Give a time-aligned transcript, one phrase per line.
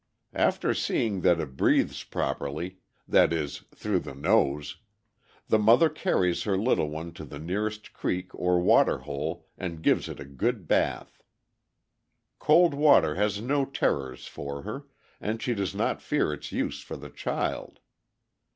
[0.33, 4.77] After seeing that it breathes properly that is, through the nose
[5.47, 10.09] the mother carries her little one to the nearest creek or water hole and gives
[10.09, 11.21] it a good bath.
[12.39, 14.87] Cold water has no terrors for her,
[15.21, 17.79] and she does not fear its use for the child.